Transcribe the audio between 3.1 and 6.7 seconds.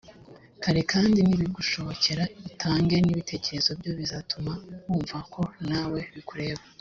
ibitekerezo ibyo bizatuma wumva ko nawe bikureba